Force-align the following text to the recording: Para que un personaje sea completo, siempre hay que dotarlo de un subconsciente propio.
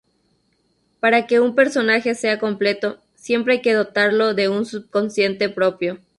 Para 0.99 1.27
que 1.27 1.39
un 1.39 1.53
personaje 1.53 2.15
sea 2.15 2.39
completo, 2.39 2.97
siempre 3.13 3.53
hay 3.53 3.61
que 3.61 3.75
dotarlo 3.75 4.33
de 4.33 4.49
un 4.49 4.65
subconsciente 4.65 5.47
propio. 5.47 5.99